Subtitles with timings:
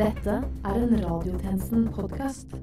[0.00, 2.54] Dette er en Radiotjenesten-podkast.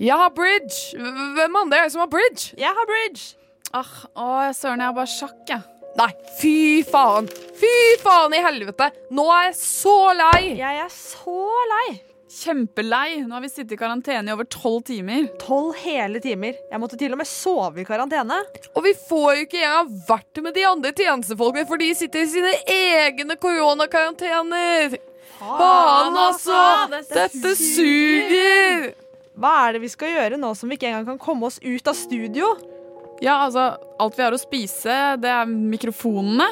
[0.00, 0.98] Jeg har bridge!
[1.36, 2.50] Hvem andre er det som har bridge?
[2.58, 3.38] Jeg har bridge!
[3.70, 4.26] Ah, å,
[4.58, 5.62] søren, jeg har bare sjakk, jeg.
[6.02, 6.10] Nei,
[6.40, 6.56] fy
[6.90, 7.30] faen!
[7.62, 7.72] Fy
[8.02, 8.90] faen i helvete!
[9.14, 10.42] Nå er jeg så lei!
[10.58, 11.38] Jeg er så
[11.76, 12.07] lei.
[12.28, 13.22] Kjempelei.
[13.24, 15.26] Nå har vi sittet i karantene i over tolv timer.
[15.40, 16.58] Tolv hele timer.
[16.70, 18.36] Jeg måtte til og med sove i karantene.
[18.76, 22.30] Og vi får jo ikke engang vært med de andre tjenestefolkene, for de sitter i
[22.34, 24.98] sine egne koronakarantener!
[25.38, 26.60] Faen, altså!
[27.08, 28.88] Dette suger!
[29.38, 31.88] Hva er det vi skal gjøre nå som vi ikke engang kan komme oss ut
[31.88, 32.56] av studio?
[33.22, 33.70] Ja, altså,
[34.02, 36.48] alt vi har å spise, det er mikrofonene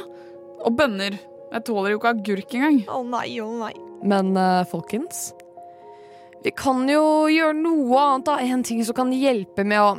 [0.62, 1.19] og bønner.
[1.53, 2.81] Jeg tåler jo ikke agurk engang.
[2.91, 3.75] Å nei, å nei.
[4.06, 5.29] Men uh, folkens,
[6.46, 8.36] vi kan jo gjøre noe annet da.
[8.38, 9.96] En ting som kan hjelpe med å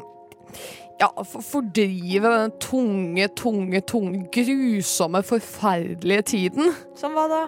[0.97, 6.71] ja, for fordrive den tunge, tunge, tunge, grusomme, forferdelige tiden.
[6.97, 7.43] Som hva da?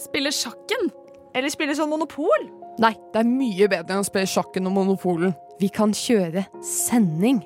[0.00, 0.88] Spille sjakken.
[1.36, 2.48] Eller spille sånn monopol?
[2.78, 5.34] Nei, det er mye bedre enn å spille sjakken og Monopolen.
[5.58, 7.42] Vi kan kjøre sending.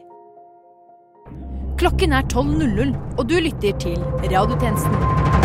[1.80, 3.96] Klokken er 12.00, og du lytter til
[4.28, 5.41] Radiotjenesten.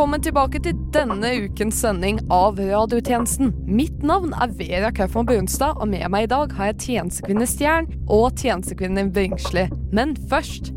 [0.00, 3.50] Velkommen tilbake til denne ukens sending av Radiotjenesten.
[3.68, 7.88] Mitt navn er Vera Kaufmann Brunstad, og med meg i dag har jeg tjenestekvinne Stjern
[8.08, 9.66] og tjenestekvinne Bringsli.
[9.92, 10.70] Men først,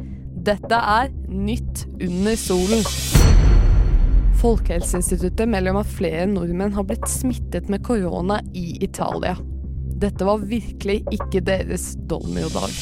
[0.43, 2.83] dette er Nytt under solen.
[4.41, 9.37] Folkehelseinstituttet melder om at flere nordmenn har blitt smittet med korona i Italia.
[10.03, 12.75] Dette var virkelig ikke deres dolmiodag.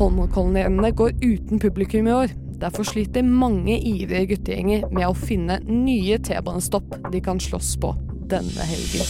[0.00, 2.34] Holmenkollene går uten publikum i år.
[2.64, 7.90] Derfor sliter mange ivrige guttegjenger med å finne nye T-banestopp de kan slåss på
[8.30, 9.04] denne helgen.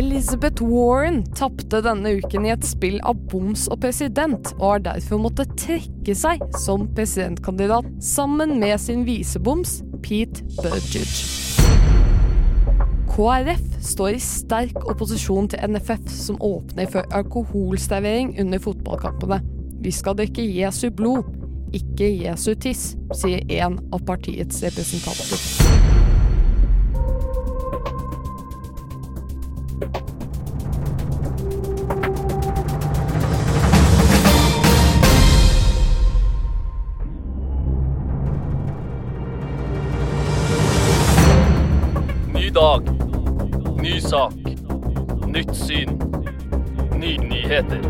[0.00, 5.22] Elizabeth Warren tapte denne uken i et spill av boms og president, og har derfor
[5.22, 11.06] måttet trekke seg som presidentkandidat sammen med sin viseboms Pete Buttigieg.
[13.10, 19.38] KrF står i sterk opposisjon til NFF, som åpner for alkoholservering under fotballkampene.
[19.80, 21.39] Vi skal drikke Jesu blod,
[21.72, 25.38] ikke Jesu tiss, sier en av partiets representanter.
[42.34, 42.82] Ny dag.
[43.82, 44.34] Ny sak.
[45.26, 46.00] Nytt syn.
[46.98, 47.80] Nye nyheter.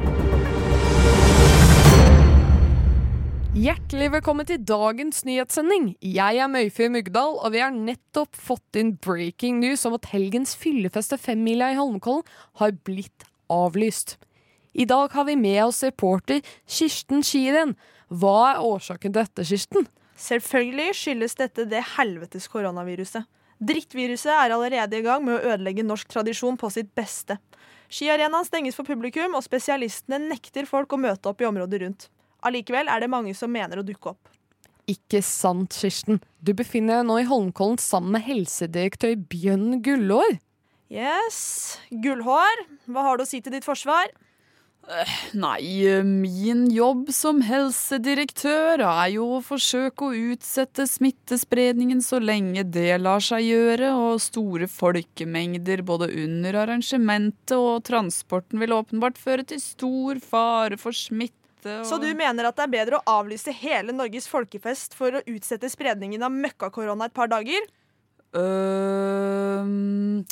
[3.50, 5.88] Hjertelig velkommen til dagens nyhetssending.
[6.06, 10.52] Jeg er Møyfjord Mugdal, og vi har nettopp fått inn breaking news om at helgens
[10.54, 12.22] fyllefeste femmila i Holmenkollen
[12.60, 14.20] har blitt avlyst.
[14.70, 17.74] I dag har vi med oss reporter Kirsten Skiren.
[18.06, 19.90] Hva er årsaken til dette, Kirsten?
[20.14, 23.26] Selvfølgelig skyldes dette det helvetes koronaviruset.
[23.58, 27.40] Drittviruset er allerede i gang med å ødelegge norsk tradisjon på sitt beste.
[27.90, 32.10] Skiarenaen stenges for publikum, og spesialistene nekter folk å møte opp i området rundt.
[32.46, 34.30] Allikevel er det mange som mener å dukke opp.
[34.90, 36.18] Ikke sant, Kirsten.
[36.42, 40.40] Du befinner deg nå i Holmenkollen sammen med helsedirektør Bjørn Gullår.
[40.90, 44.10] Yes, gullhår, hva har du å si til ditt forsvar?
[45.38, 52.96] Nei, min jobb som helsedirektør er jo å forsøke å utsette smittespredningen så lenge det
[52.98, 59.62] lar seg gjøre, og store folkemengder både under arrangementet og transporten vil åpenbart føre til
[59.62, 61.39] stor fare for smitte.
[61.66, 61.86] Og...
[61.88, 65.70] Så du mener at det er bedre å avlyse hele Norges folkefest for å utsette
[65.72, 67.66] spredningen av møkkakorona et par dager?
[68.38, 70.22] Øhm,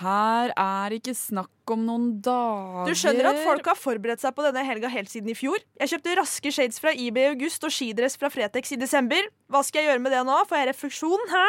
[0.00, 4.42] her er ikke snakk om noen dager Du skjønner at folk har forberedt seg på
[4.42, 5.62] denne helga helt siden i fjor?
[5.78, 9.22] Jeg kjøpte raske shades fra IB i august og skidress fra Fretex i desember.
[9.46, 10.40] Hva skal jeg gjøre med det nå?
[10.50, 11.30] Får jeg refusjon?
[11.30, 11.46] Hæ?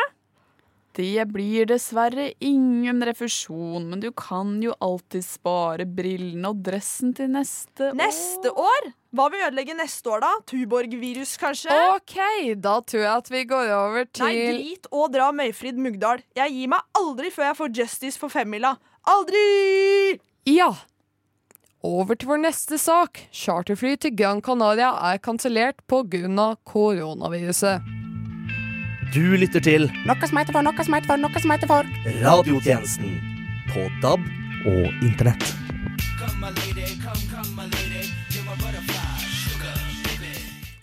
[0.95, 7.33] Det blir dessverre ingen refusjon, men du kan jo alltid spare brillene og dressen til
[7.33, 7.97] neste år.
[7.99, 8.93] Neste år?
[9.15, 10.31] Hva vil ødelegge neste år, da?
[10.49, 11.71] Tuborg-virus, kanskje?
[11.93, 12.17] Ok,
[12.59, 16.23] da tror jeg at vi går over til Nei, drit og dra Møyfrid Mugdal.
[16.35, 18.73] Jeg gir meg aldri før jeg får justice for femmila.
[19.07, 20.19] Aldri!
[20.51, 20.73] Ja.
[21.85, 23.21] Over til vår neste sak.
[23.31, 26.55] Charterfly til Gran Canaria er kansellert pga.
[26.67, 27.87] koronaviruset.
[29.15, 31.87] Du lytter til Noe som heter for, noe som heter for, noe som heter for.
[32.19, 33.15] Radiotjenesten
[33.71, 34.27] på DAB
[34.67, 35.53] og internett.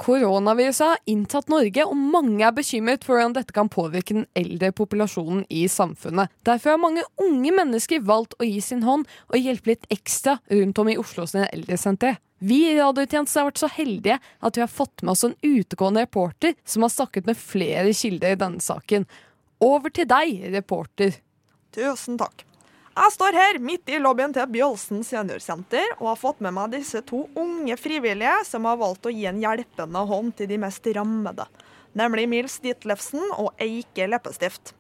[0.03, 4.73] Koronaviruset har inntatt Norge, og mange er bekymret for hvordan dette kan påvirke den eldre
[4.75, 6.33] populasjonen i samfunnet.
[6.43, 10.83] Derfor har mange unge mennesker valgt å gi sin hånd og hjelpe litt ekstra rundt
[10.83, 12.17] om i Oslo sine eldresentre.
[12.43, 16.03] Vi i Radiotjenesten har vært så heldige at vi har fått med oss en utegående
[16.09, 19.07] reporter som har snakket med flere kilder i denne saken.
[19.63, 21.15] Over til deg, reporter.
[21.79, 22.43] Tusen takk.
[22.93, 27.01] Jeg står her midt i lobbyen til Bjølsen seniorsenter og har fått med meg disse
[27.09, 31.47] to unge frivillige som har valgt å gi en hjelpende hånd til de mest rammede,
[31.97, 34.75] nemlig Mils Ditlevsen og Eike Leppestift.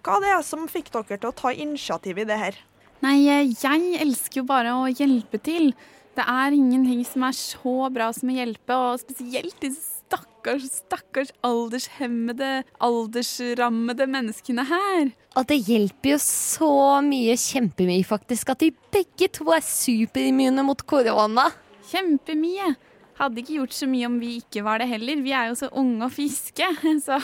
[0.00, 2.56] Hva er det som fikk dere til å ta initiativ i det her?
[3.04, 5.74] Nei, jeg elsker jo bare å hjelpe til.
[6.16, 11.32] Det er ingenting som er så bra som å hjelpe, og spesielt disse stakkars, stakkars
[11.46, 15.12] aldershemmede, aldersrammede menneskene her.
[15.38, 20.82] Og det hjelper jo så mye, kjempemye faktisk, at de begge to er superimmune mot
[20.84, 21.48] korona.
[21.92, 22.74] Kjempemye.
[23.20, 25.20] Hadde ikke gjort så mye om vi ikke var det heller.
[25.22, 26.68] Vi er jo så unge og friske,
[27.06, 27.20] så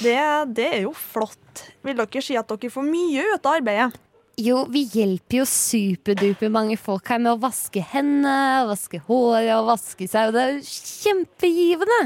[0.00, 0.18] Det,
[0.56, 1.64] det er jo flott.
[1.84, 4.04] Vil dere si at dere får mye ut av arbeidet?
[4.38, 9.72] Jo, vi hjelper jo superduper mange folk her med å vaske hendene, vaske håret og
[9.72, 11.98] vaske seg, og det er jo kjempegivende.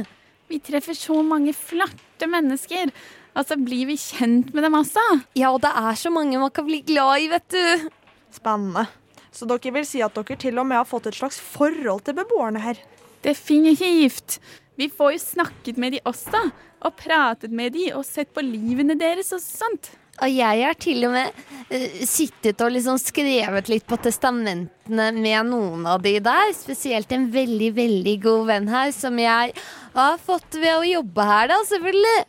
[0.48, 2.88] Vi treffer så mange flotte mennesker.
[3.36, 5.04] Altså, blir vi kjent med dem også?
[5.36, 7.92] Ja, og det er så mange man kan bli glad i, vet du.
[8.32, 8.88] Spennende.
[9.28, 12.16] Så dere vil si at dere til og med har fått et slags forhold til
[12.16, 12.80] beboerne her?
[13.28, 14.40] Definitivt.
[14.80, 16.46] Vi får jo snakket med de også,
[16.80, 19.98] og pratet med de og sett på livene deres og sånt.
[20.22, 21.40] Og jeg har til og med
[21.72, 26.52] uh, sittet og liksom skrevet litt på testamentene med noen av de der.
[26.54, 29.52] Spesielt en veldig, veldig god venn her, som jeg
[29.96, 32.20] har fått ved å jobbe her, da, selvfølgelig.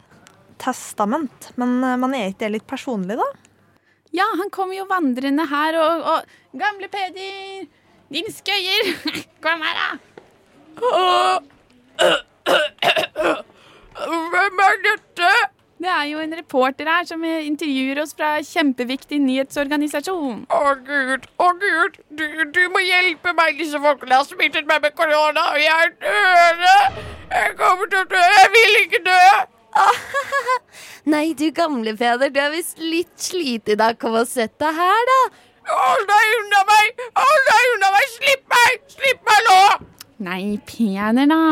[0.63, 1.51] Testament?
[1.59, 3.29] Men, man er ikke det litt personlig, da?
[4.13, 7.65] Ja, han kommer jo vandrende her og, og Gamle Peder!
[8.13, 8.93] Din skøyer!
[9.43, 9.89] Kom her, da!
[14.33, 15.52] Hvem er dette?
[15.83, 20.45] Det er jo en reporter her som intervjuer oss fra kjempeviktig nyhetsorganisasjon.
[20.47, 22.23] Å gud, å gud, du,
[22.55, 23.59] du må hjelpe meg.
[23.59, 27.03] Disse folkene har smittet meg med korona, og jeg er døende.
[27.33, 28.23] Jeg kommer til å dø.
[28.37, 29.19] Jeg vil ikke dø.
[31.13, 33.99] Nei, du gamle Peder, du er visst litt sliten i dag.
[33.99, 35.21] Kom og sett deg her, da.
[35.67, 37.07] Hold deg unna meg!
[37.19, 38.11] Hold deg unna meg!
[38.15, 38.83] Slipp meg!
[38.95, 39.63] Slipp meg nå!
[40.29, 41.43] Nei, Peder, da.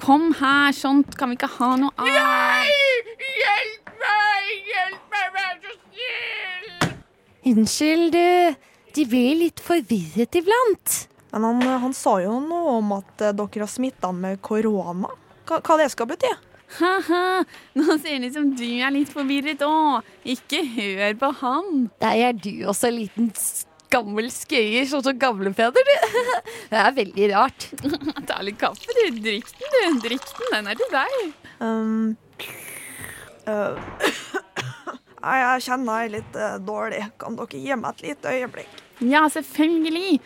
[0.00, 2.08] Kom her, sånt kan vi ikke ha noe av.
[2.08, 3.20] Nei!
[3.40, 4.50] Hjelp meg!
[4.70, 6.92] Hjelp meg, vær så snill!
[7.52, 8.68] Unnskyld, du.
[8.96, 10.96] De blir litt forvirret iblant.
[11.30, 15.12] Men han, han sa jo noe om at eh, dere har smitta med korona.
[15.46, 16.30] Hva, hva det skal bety?
[16.78, 17.42] Ha-ha,
[17.74, 20.06] nå ser det ut som du er litt forvirret òg.
[20.24, 21.88] Ikke hør på han.
[22.02, 23.34] Der er du også liten liten
[23.90, 25.86] gammel skøyer, sånn som gamlefeder.
[25.86, 25.94] du.
[26.70, 27.68] Det er veldig rart.
[28.28, 29.20] Ta litt kaffe, du.
[29.24, 30.04] Drikk den, du.
[30.08, 30.50] Drikk den.
[30.54, 31.16] Den er til deg.
[31.60, 32.16] Um,
[33.50, 33.74] uh,
[35.20, 37.02] jeg kjenner jeg er litt uh, dårlig.
[37.20, 38.84] Kan dere gi meg et lite øyeblikk?
[39.00, 40.20] Ja, selvfølgelig.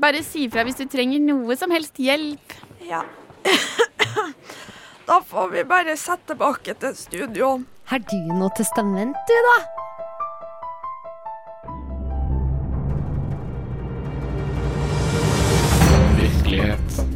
[0.00, 2.56] Bare si fra hvis du trenger noe som helst hjelp.
[2.88, 3.04] Ja.
[5.08, 7.54] da får vi bare sette tilbake til studio.
[7.90, 9.73] Har du noe testament, du, da?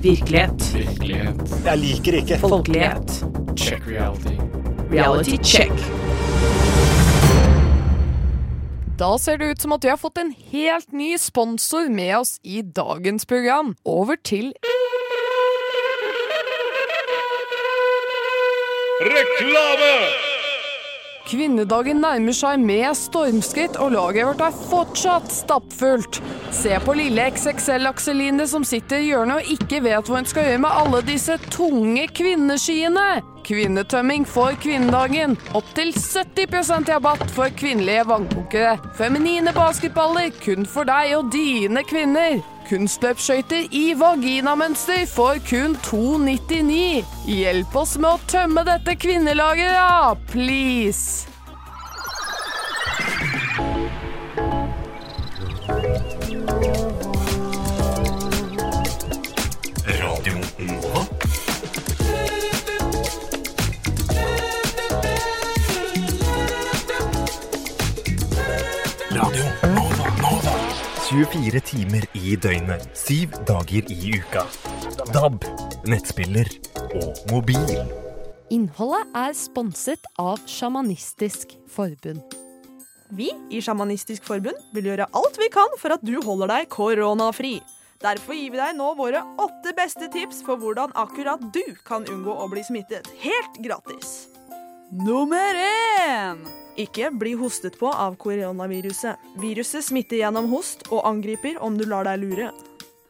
[0.03, 0.75] Virkelighet.
[0.75, 1.41] Virkelighet.
[1.65, 2.37] Jeg liker ikke.
[2.39, 3.25] Folkelighet.
[3.57, 4.37] Check reality.
[4.93, 5.73] Reality check.
[8.99, 12.39] Da ser det ut som at vi har fått en helt ny sponsor med oss
[12.43, 13.75] i dagens program.
[13.85, 14.53] Over til
[19.03, 19.93] Reklame!
[21.29, 26.23] Kvinnedagen nærmer seg med stormskritt, og laget vårt er fortsatt stappfullt.
[26.51, 30.63] Se på lille XXL-Akseline som sitter i hjørnet og ikke vet hva hun skal gjøre
[30.65, 33.09] med alle disse tunge kvinneskiene.
[33.45, 35.37] Kvinnetømming for kvinnedagen.
[35.57, 38.77] Opptil 70% rabatt for kvinnelige vannpukkere.
[38.97, 42.41] Feminine basketballer kun for deg og dine kvinner.
[42.69, 47.05] Kunstløpsskøyter i vaginamønster for kun 299.
[47.29, 50.29] Hjelp oss med å tømme dette kvinnelageret!
[50.33, 51.38] Please!
[71.09, 74.43] 24 timer i døgnet, syv dager i uka.
[75.15, 75.47] DAB,
[75.89, 76.51] nettspiller
[76.99, 77.79] og mobil.
[78.53, 82.21] Innholdet er sponset av Sjamanistisk forbund.
[83.17, 87.57] Vi i Sjamanistisk forbund vil gjøre alt vi kan for at du holder deg koronafri.
[88.05, 92.37] Derfor gir vi deg nå våre åtte beste tips for hvordan akkurat du kan unngå
[92.37, 93.09] å bli smittet.
[93.25, 94.27] Helt gratis.
[94.93, 96.68] Nummer én!
[96.79, 99.19] Ikke bli hostet på av koronaviruset.
[99.43, 102.53] Viruset smitter gjennom host og angriper om du lar deg lure.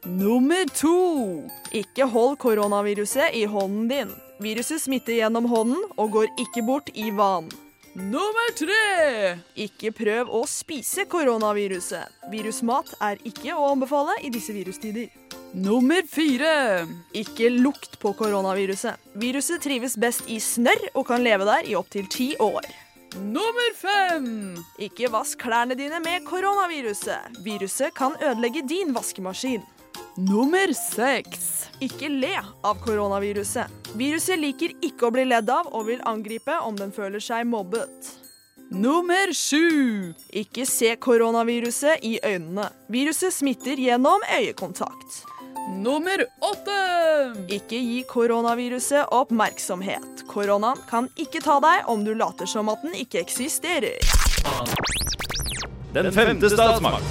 [0.08, 1.44] Nummer to!
[1.76, 4.14] Ikke hold koronaviruset i hånden din.
[4.40, 7.50] Viruset smitter gjennom hånden og går ikke bort i vann.
[7.98, 9.36] Nummer tre!
[9.58, 12.08] Ikke prøv å spise koronaviruset.
[12.32, 15.12] Virusmat er ikke å anbefale i disse virustider.
[15.52, 16.86] Nummer fire!
[17.12, 18.96] Ikke lukt på koronaviruset.
[19.18, 22.64] Viruset trives best i snørr og kan leve der i opptil ti år.
[23.16, 24.56] Nummer fem!
[24.78, 27.40] Ikke vask klærne dine med koronaviruset.
[27.44, 29.62] Viruset kan ødelegge din vaskemaskin.
[30.18, 31.68] Nummer seks.
[31.80, 32.34] Ikke le
[32.66, 33.72] av koronaviruset.
[33.96, 38.12] Viruset liker ikke å bli ledd av og vil angripe om den føler seg mobbet.
[38.68, 40.12] Nummer sju.
[40.28, 42.68] Ikke se koronaviruset i øynene.
[42.92, 45.22] Viruset smitter gjennom øyekontakt.
[45.68, 46.76] Nummer åtte.
[47.52, 50.24] Ikke gi koronaviruset oppmerksomhet.
[50.28, 54.00] Koronaen kan ikke ta deg om du later som at den ikke eksisterer.
[55.92, 57.04] Den femte statsmakt.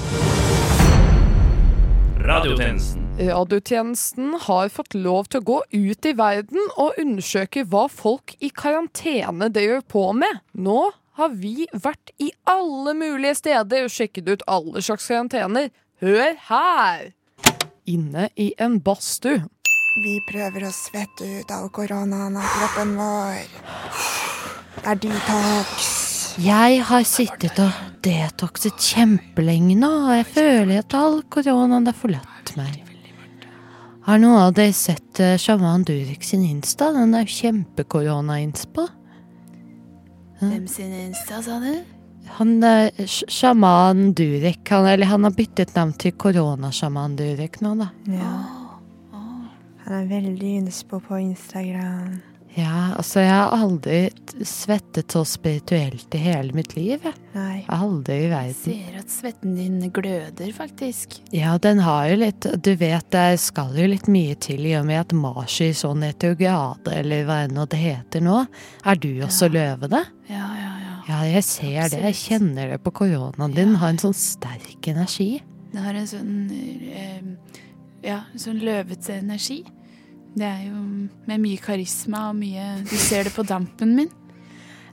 [2.28, 3.06] Radiotjenesten.
[3.30, 8.50] Radiotjenesten har fått lov til å gå ut i verden og undersøke hva folk i
[8.50, 10.42] karantene driver på med.
[10.54, 15.72] Nå har vi vært i alle mulige steder og sjekket ut alle slags karantener.
[16.02, 17.17] Hør her!
[17.88, 19.46] Inne i en badstue.
[20.04, 23.46] Vi prøver å svette ut all koronaen av kroppen vår.
[24.76, 25.88] Det er detox.
[26.44, 32.54] Jeg har sittet og detoxet kjempelenge nå, og jeg føler at all koronaen har forlatt
[32.60, 32.84] meg.
[34.08, 36.92] Har noen av dere sett Shaman sjaman Durek sin Insta?
[36.96, 38.86] Den er kjempekorona-inspo.
[40.44, 41.97] Hvem sin Insta, sa du?
[42.38, 44.70] Han sj- sjaman Durek.
[44.70, 47.90] Han, eller han har byttet navn til koronasjaman Durek nå, da.
[48.12, 48.34] Ja.
[49.88, 52.18] Han er veldig innspo på Instagram.
[52.58, 53.98] Ja, altså, jeg har aldri
[54.42, 57.14] svettet så spirituelt i hele mitt liv, jeg.
[57.36, 57.60] Nei.
[57.70, 58.56] Aldri i verden.
[58.58, 61.20] Ser at svetten din gløder, faktisk.
[61.36, 64.88] Ja, den har jo litt Du vet, det skal jo litt mye til i og
[64.90, 68.40] med at Mars i sånn retrograde, eller hva enn det heter nå.
[68.90, 69.52] Er du også?
[69.54, 69.78] Ja,
[70.34, 70.57] ja, ja.
[71.08, 72.02] Ja, jeg ser det.
[72.10, 73.76] Jeg kjenner det på koronaen din.
[73.80, 75.38] Har en sånn sterk energi.
[75.72, 77.38] Den har en sånn Ja,
[78.08, 79.64] Ja, sånn løvete energi.
[80.38, 80.78] Det er jo
[81.28, 84.12] med mye karisma og mye Du ser det på dampen min.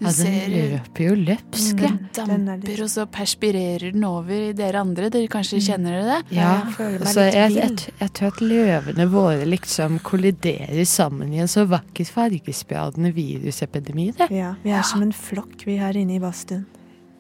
[0.04, 1.80] Du Ja, den ser løper jo løpsk.
[1.80, 5.08] Den damper, og så perspirerer den over i dere andre.
[5.12, 6.36] Dere kanskje kjenner dere det?
[6.36, 11.40] Ja, jeg så litt jeg, jeg, jeg tror at løvene våre liksom kolliderer sammen i
[11.44, 14.10] en så vakkert fargespjadende virusepidemi.
[14.18, 14.28] Det.
[14.34, 16.66] Ja, vi er som en flokk vi her inne i badstuen.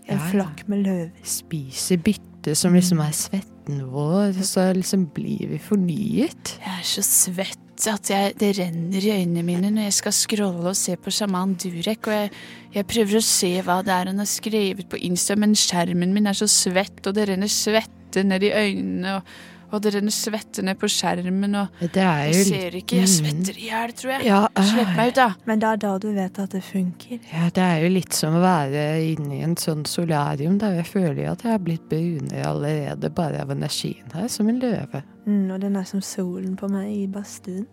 [0.04, 0.28] En ja.
[0.28, 1.12] flokk med løver.
[1.24, 6.58] Spiser bytte som liksom er svetten vår, så liksom blir vi fornyet.
[6.60, 10.70] Jeg er så svett at jeg, det renner i øynene mine når jeg skal scrolle
[10.70, 12.06] og se på sjaman Durek.
[12.08, 12.30] Og jeg,
[12.76, 16.30] jeg prøver å se hva det er han har skrevet på Insta, men skjermen min
[16.30, 19.18] er så svett, og det renner svette ned i øynene.
[19.18, 19.34] Og,
[19.74, 22.96] og det renner svette ned på skjermen, og Det er jo jeg ser ikke.
[23.02, 23.14] Jeg Mm.
[23.14, 24.24] svetter i hjel, tror jeg.
[24.26, 25.28] Ja, Slipp meg ut, da.
[25.46, 27.20] Men det er da du vet at det funker.
[27.32, 28.84] Ja, det er jo litt som å være
[29.16, 33.10] inne i en sånn solarium der jeg føler jo at jeg har blitt brunere allerede
[33.14, 35.02] bare av energien her, som en løve.
[35.26, 37.66] Mm, og den er som solen på meg i badstuen.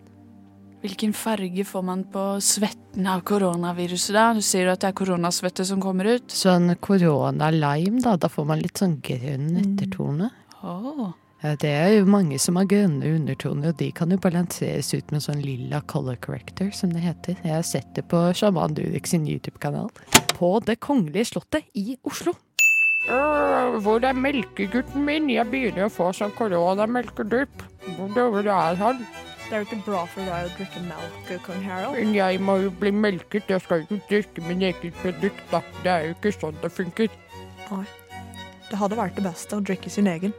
[0.82, 4.32] Hvilken farge får man på svetten av koronaviruset, da?
[4.34, 6.26] Du sier at det er koronasvette som kommer ut.
[6.34, 8.16] Sånn korona-lime, da.
[8.16, 10.30] Da får man litt sånn grønn ettertone.
[10.64, 11.12] Åh.
[11.12, 15.10] Ja, det er jo mange som har grønne undertoner, og de kan jo balanseres ut
[15.10, 17.34] med sånn lilla color corrector, som det heter.
[17.42, 19.90] Jeg har sett det på Sjaman Durek sin YouTube-kanal.
[20.36, 22.36] På Det kongelige slottet i Oslo.
[23.10, 25.26] Uh, hvor er melkegutten min?
[25.30, 27.66] Jeg begynner å få sånn koronamelkedupp.
[27.96, 29.02] Hvor hvor er han?
[29.48, 31.98] Det er jo ikke bra for deg å drikke melk, kong Harald.
[31.98, 33.50] Men jeg må jo bli melket.
[33.50, 35.60] Jeg skal jo ikke drikke min eget produkt, da.
[35.82, 37.18] Det er jo ikke sånn det funker.
[37.66, 37.84] Nei.
[38.70, 40.32] Det hadde vært det beste å drikke sin egen.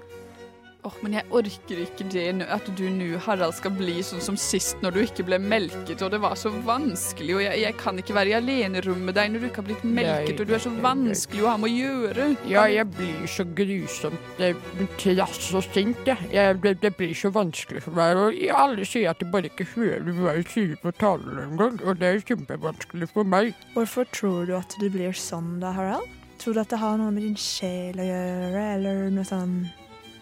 [0.84, 4.82] Åh, men jeg orker ikke det at du nå, Harald, skal bli sånn som sist
[4.84, 8.16] når du ikke ble melket, og det var så vanskelig, og jeg, jeg kan ikke
[8.18, 10.72] være i alenerom med deg når du ikke har blitt melket, og du er så
[10.84, 12.26] vanskelig å ha med å gjøre.
[12.52, 14.60] Ja, jeg blir så grusomt eh,
[15.00, 16.28] trass og sint, jeg.
[16.34, 18.20] jeg det, det blir så vanskelig for meg.
[18.20, 22.02] Og alle sier at de bare ikke hører hva jeg sier på talen engang, og
[22.02, 23.54] det er kjempevanskelig for meg.
[23.78, 26.12] Hvorfor tror du at du blir sånn da, Harald?
[26.44, 29.56] Tror du at det har noe med din sjel å gjøre, eller noe sånn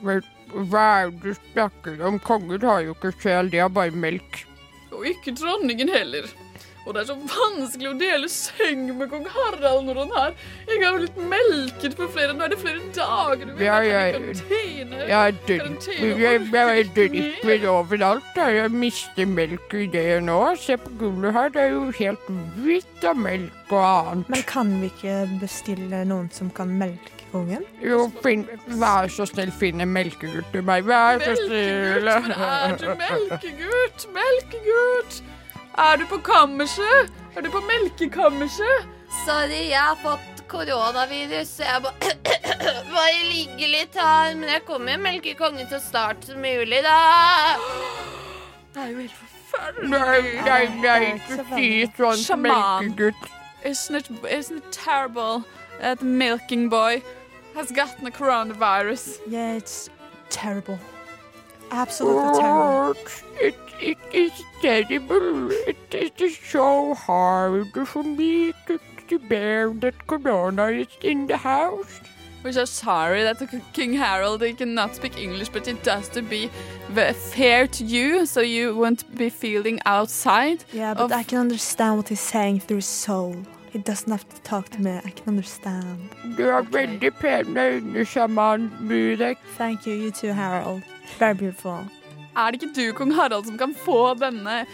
[0.05, 0.21] Men
[0.53, 2.19] hva er det du snakker om?
[2.23, 4.43] Kongen har jo ikke sjel, de har bare melk.
[4.91, 6.27] Og ikke dronningen heller.
[6.81, 10.31] Og det er så vanskelig å dele seng med kong Harald når han er.
[10.65, 14.15] Jeg har blitt melket for flere Nå er det flere dager vi har vært i
[14.15, 15.01] karantene.
[15.11, 15.35] Jeg er
[17.53, 18.41] er overalt.
[18.41, 20.39] Jeg mister melk i det nå.
[20.61, 24.31] Se på gulvet her, det er jo helt hvitt av melk og annet.
[24.33, 27.63] Men kan vi ikke bestille noen som kan melke kongen?
[27.83, 28.47] Jo, finn,
[28.81, 30.87] vær så snill, finn en melkegutt til meg.
[30.89, 32.09] Vær så snill.
[32.09, 32.89] Melkegutt, Men er du?
[33.05, 35.21] Melkegutt, melkegutt!
[35.77, 37.11] Er du på kammerset?
[37.35, 38.87] Er du på melkekammerset?
[39.25, 41.91] Sorry, jeg har fått koronavirus, så jeg må
[42.95, 44.35] bare ligge litt her.
[44.35, 46.97] Men jeg kommer melkekongen så snart som mulig, da.
[48.73, 49.89] Det er jo helt forferdelig.
[49.91, 51.71] Nei, nei, nei, ikke si
[52.27, 53.31] sånn melkegutt.
[53.63, 55.43] Isn't it, isn't it terrible
[55.79, 57.03] that the milking boy
[57.55, 59.19] has gotten a coronavirus?
[59.27, 59.89] Yeah, it's
[60.29, 60.79] terrible.
[61.71, 62.95] Absolutely terrible.
[63.39, 65.51] It, it is terrible.
[65.67, 71.37] It, it is so hard for me to, to bear that corona is in the
[71.37, 72.01] house.
[72.43, 73.37] We're so sorry that
[73.73, 76.49] King Harold he cannot speak English, but it does to be
[77.35, 80.63] fair to you, so you won't be feeling outside.
[80.73, 83.35] Yeah, but I can understand what he's saying through his soul.
[83.71, 84.91] He doesn't have to talk to me.
[85.05, 85.99] I can understand.
[86.35, 89.37] Du har veldig pene øyne, sjaman Burek.
[89.57, 90.81] Thank you, you too, Harold.
[91.19, 91.85] Very beautiful.
[92.37, 94.65] Er det ikke du, kong Harald, som kan få denne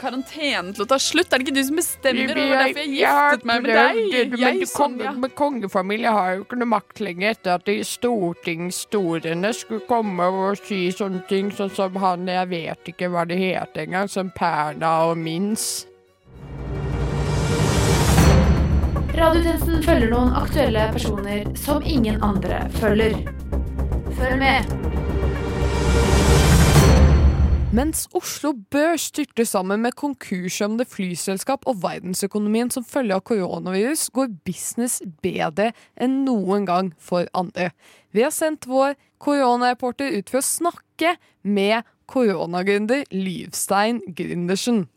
[0.00, 1.30] karantenen til å ta slutt?
[1.30, 2.32] Er det ikke du som bestemmer?
[2.32, 4.32] Det derfor jeg giftet meg med deg.
[4.40, 9.84] Men konge, men kongefamilie har jo ikke noe makt lenger etter at de stortingsstorene skulle
[9.90, 14.10] komme og si sånne ting, sånn som han Jeg vet ikke hva det heter engang,
[14.10, 15.86] som Perna og Mins.
[19.20, 23.18] Radiotjenesten følger noen aktuelle personer som ingen andre følger.
[24.16, 25.09] Følg med.
[27.70, 34.32] Mens Oslo Børs styrter sammen med konkursramede flyselskap og verdensøkonomien som følge av koronavirus, går
[34.42, 37.68] business bedre enn noen gang for andre.
[38.10, 41.14] Vi har sendt vår koronareporter ut for å snakke
[41.46, 44.88] med koronagründer Livstein Gründersen.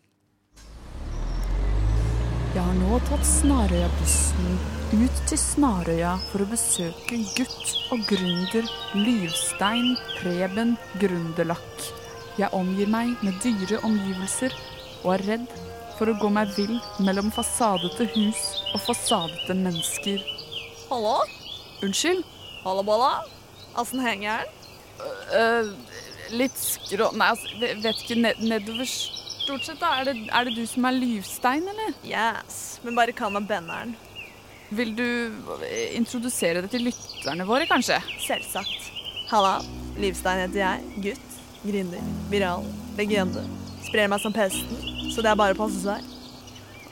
[2.58, 4.54] Jeg har nå tatt Snarøya-bussen
[4.98, 8.66] ut til Snarøya for å besøke gutt og gründer
[8.98, 11.94] Livstein Preben Grunderlach.
[12.40, 14.56] Jeg omgir meg med dyre omgivelser
[15.04, 15.50] og er redd
[16.00, 18.42] for å gå meg vill mellom fasadete hus
[18.74, 20.24] og fasadete mennesker.
[20.90, 21.20] Hallo?
[21.86, 22.24] Unnskyld?
[22.64, 23.12] Hallo, bolla?
[23.78, 24.60] Åssen henger den?
[25.34, 25.70] Uh,
[26.34, 27.12] litt skrå...
[27.18, 27.50] Nei, altså,
[27.84, 28.18] vet ikke.
[28.24, 29.92] Ned nedover stort sett, da.
[30.00, 31.94] Er det, er det du som er Livstein, eller?
[32.08, 33.94] Yes, men bare kall meg Benneren.
[34.74, 35.06] Vil du
[35.68, 38.00] eh, introdusere det til lytterne våre, kanskje?
[38.24, 38.90] Selvsagt.
[39.30, 39.60] Halla,
[40.02, 40.88] Livstein heter jeg.
[41.06, 41.33] Gutt,
[41.64, 42.66] gründer, viral,
[42.98, 43.44] legende.
[43.88, 46.10] Sprer meg som pesten, så det er bare å passe seg.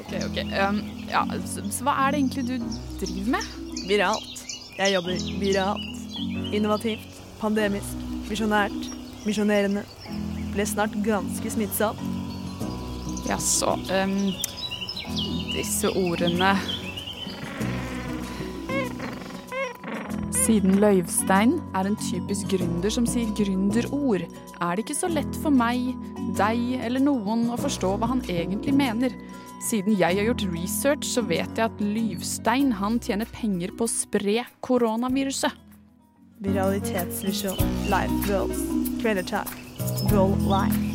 [0.01, 0.39] Ok, ok.
[0.51, 2.55] Um, ja, så, så hva er det egentlig du
[3.01, 3.51] driver med?
[3.89, 4.45] Viralt.
[4.77, 5.87] Jeg jobber viralt.
[6.51, 8.91] Innovativt, pandemisk, Misjonært.
[9.25, 9.83] misjonerende.
[10.53, 11.99] Ble snart ganske smittsom.
[13.27, 14.15] Jaså um,
[15.53, 16.55] Disse ordene
[20.41, 24.25] Siden Løyvstein er en typisk gründer som sier gründerord,
[24.61, 25.91] er det ikke så lett for meg,
[26.37, 29.15] deg eller noen å forstå hva han egentlig mener.
[29.61, 33.91] Siden jeg har gjort research, så vet jeg at Lyvstein han tjener penger på å
[33.91, 35.57] spre koronaviruset.
[36.41, 37.59] Viralitetsvisjon,
[37.91, 38.63] life goals,
[39.01, 39.51] kvelertak,
[40.13, 40.87] roll life.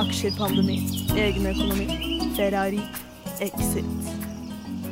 [0.00, 0.80] Aksjer-pandemi,
[1.18, 1.86] egen økonomi,
[2.34, 2.82] Ferrari,
[3.42, 4.29] exit.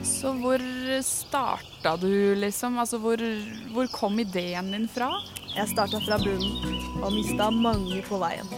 [0.03, 0.63] Så hvor
[1.03, 2.79] starta du, liksom?
[2.79, 3.23] Altså, hvor,
[3.73, 5.11] hvor kom ideen din fra?
[5.57, 8.49] Jeg starta fra bunnen og mista mange på veien.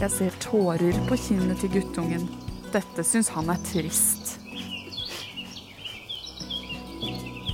[0.00, 2.26] Jeg ser tårer på kinnet til guttungen.
[2.74, 4.34] Dette syns han er trist.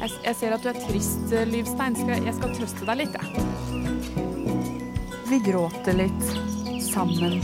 [0.00, 1.96] Jeg, jeg ser at du er trist, Livstein.
[1.98, 3.28] Skal, jeg skal trøste deg litt, jeg.
[5.30, 6.24] Vi gråter litt
[6.88, 7.38] sammen,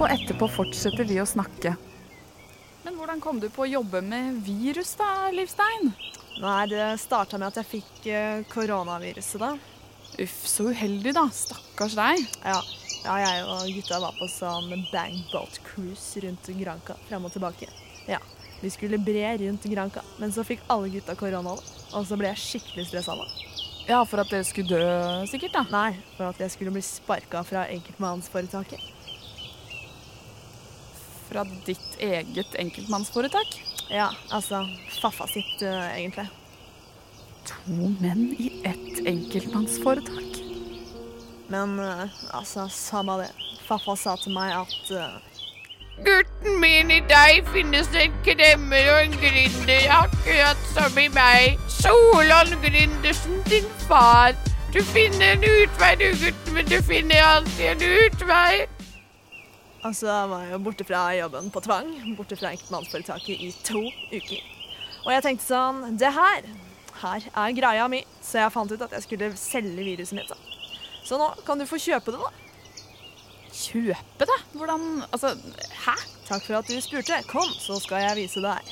[0.00, 1.76] og etterpå fortsetter vi å snakke.
[2.82, 5.92] Men hvordan kom du på å jobbe med virus, da, Livstein?
[6.42, 9.52] Nei, det starta med at jeg fikk eh, koronaviruset, da.
[10.22, 11.28] Uff, så uheldig, da.
[11.32, 12.24] Stakkars deg.
[12.42, 12.58] Ja.
[13.04, 17.70] ja, jeg og gutta var på sånn bang boat cruise rundt Granca fram og tilbake.
[18.10, 18.18] Ja,
[18.62, 21.54] Vi skulle bre rundt Granca, men så fikk alle gutta korona.
[21.92, 23.30] Og så ble jeg skikkelig stressa da.
[23.88, 25.64] Ja, for at dere skulle dø, sikkert, da.
[25.70, 28.90] Nei, for at jeg skulle bli sparka fra enkeltmannsforetaket.
[31.32, 33.54] Fra ditt eget enkeltmannsforetak?
[33.88, 34.66] Ja, altså
[35.00, 36.26] Faffa sitt, uh, egentlig.
[37.48, 40.42] To menn i ett enkeltmannsforetak?
[41.48, 42.04] Men uh,
[42.36, 43.30] altså, samme det.
[43.64, 45.16] Faffa sa til meg at uh,
[46.04, 51.56] Gutten min, i deg finnes det en kremmer og en gründer, akkurat som i meg.
[51.78, 54.36] Solon Gründersen, din far.
[54.72, 58.66] Du finner en utvei, du gutten, men du finner alltid en utvei.
[59.82, 64.44] Altså, jeg var jo borte fra jobben på tvang, borte fra enkeltmannsforetaket i to uker.
[65.02, 66.46] Og jeg tenkte sånn Det her,
[67.02, 68.04] her er greia mi.
[68.22, 70.30] Så jeg fant ut at jeg skulle selge viruset mitt.
[70.30, 70.38] da.
[71.02, 72.30] Så nå kan du få kjøpe det, da.
[73.52, 74.38] Kjøpe det?
[74.54, 75.34] Hvordan Altså,
[75.82, 75.96] hæ?
[76.28, 77.18] Takk for at du spurte.
[77.26, 78.70] Kom, så skal jeg vise deg.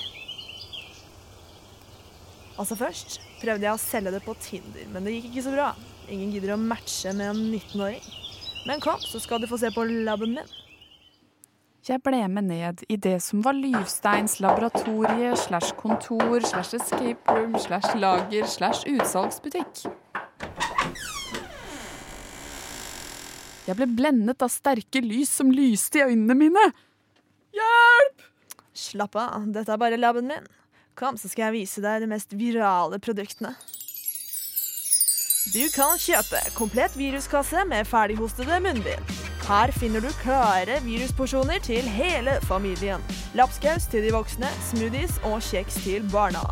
[2.61, 5.69] Altså Først prøvde jeg å selge det på Tinder, men det gikk ikke så bra.
[6.13, 8.03] Ingen gidder å matche med en 19-åring.
[8.69, 10.57] Men kom, så skal du få se på laben min.
[11.81, 17.55] Jeg ble med ned i det som var Lyvsteins laboratorie slash kontor slash escape room
[17.57, 19.87] slash lager slash utsalgsbutikk.
[23.65, 26.67] Jeg ble blendet av sterke lys som lyste i øynene mine.
[27.57, 28.29] Hjelp!
[28.77, 30.53] Slapp av, dette er bare laben min.
[31.01, 33.55] Kom, så skal jeg vise deg de mest virale produktene.
[35.55, 39.20] Du kan kjøpe komplett viruskasse med ferdighostede munnbind.
[39.51, 43.03] Her finner du klare virusporsjoner til hele familien.
[43.35, 46.45] Lapskaus til de voksne, smoothies og kjeks til barna.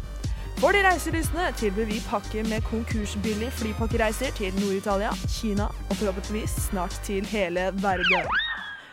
[0.59, 6.99] For de reiselystne tilbyr vi pakke med konkursbillig flypakkereiser til Nord-Italia, Kina og forhåpentligvis snart
[7.07, 8.27] til hele verden.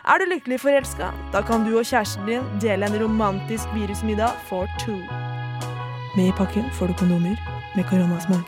[0.05, 1.09] Er du lykkelig forelska?
[1.33, 5.01] Da kan du og kjæresten din dele en romantisk virusmiddag for to.
[6.13, 7.35] Med i pakken får du kondomer
[7.75, 8.45] med koronasmak.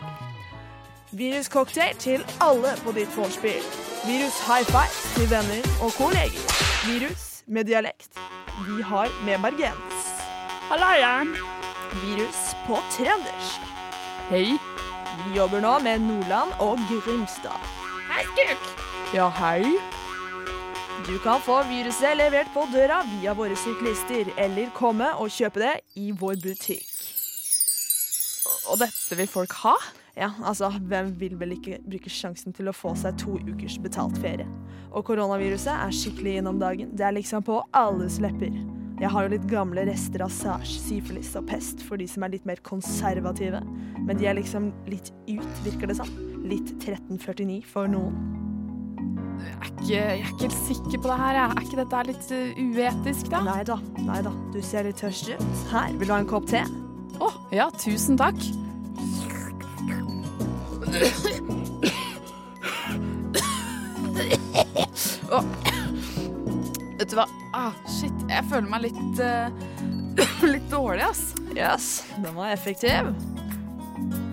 [1.11, 3.86] Viruscocktail til alle på ditt vorspiel.
[4.05, 6.45] Virus high five til venner og kolleger.
[6.87, 8.13] Virus med dialekt.
[8.67, 9.97] Vi har med bergens.
[10.69, 11.35] Hallaien!
[12.03, 13.61] Virus på trøndersk.
[14.29, 14.57] Hei.
[15.17, 17.61] Vi jobber nå med Nordland og Grimstad.
[18.11, 18.65] Hei, skurk.
[19.13, 19.63] Ja, hei.
[21.07, 25.75] Du kan få viruset levert på døra via våre syklister, eller komme og kjøpe det
[25.95, 26.93] i vår butikk.
[28.67, 29.77] Og dette vil folk ha?
[30.17, 34.17] Ja, altså, hvem vil vel ikke bruke sjansen til å få seg to ukers betalt
[34.23, 34.47] ferie?
[34.89, 36.95] Og koronaviruset er skikkelig inn om dagen.
[36.97, 38.55] Det er liksom på alles lepper.
[38.97, 42.33] Jeg har jo litt gamle rester av sars, syfilis og pest for de som er
[42.33, 43.61] litt mer konservative.
[44.07, 46.09] Men de er liksom litt ut, virker det som.
[46.47, 48.17] Litt 1349 for noen.
[49.37, 51.41] Jeg er ikke, jeg er ikke helt sikker på det her.
[51.45, 53.43] Er ikke dette litt uh, uetisk, da?
[53.45, 54.33] Nei da, nei da.
[54.55, 55.49] Du ser litt tørst ut.
[55.69, 56.65] Her, vil du ha en kopp te?
[57.21, 58.41] Å, ja, tusen takk.
[65.27, 65.41] Å,
[66.97, 67.25] Vet du hva?
[67.53, 69.51] Ah, shit, jeg føler meg litt uh,
[70.47, 71.33] Litt dårlig, ass.
[71.53, 73.11] Yes, den var effektiv.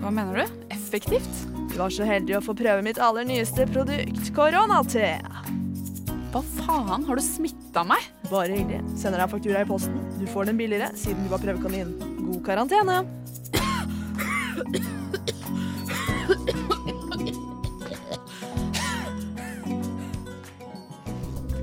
[0.01, 0.45] Hva mener du?
[0.73, 1.33] Effektivt?
[1.71, 5.17] Du var så heldig å få prøve mitt aller nyeste produkt, koronate.
[6.33, 7.05] Hva faen?
[7.07, 8.01] Har du smitta meg?
[8.31, 8.81] Bare hyggelig.
[8.99, 9.97] Sender deg faktura i posten.
[10.19, 11.95] Du får den billigere siden du var prøvekanin.
[12.25, 12.97] God karantene.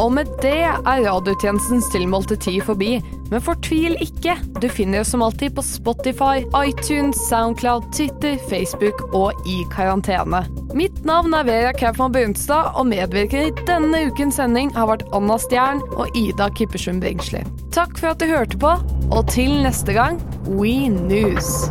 [0.01, 2.97] Og med det er radiotjenestens tilmålte tid forbi.
[3.33, 9.33] Men fortvil ikke, du finner oss som alltid på Spotify, iTunes, Soundcloud, Twitter, Facebook og
[9.49, 10.45] i karantene.
[10.77, 15.39] Mitt navn er Vera Kaufmann Brunstad, og medvirker i denne ukens sending har vært Anna
[15.41, 17.45] Stjern og Ida Kippersund Bringsli.
[17.73, 18.77] Takk for at du hørte på,
[19.13, 21.69] og til neste gang, We News!